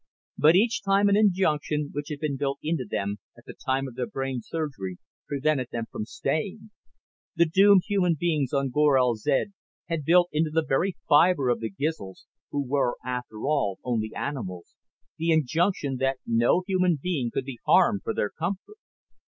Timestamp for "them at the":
2.89-3.53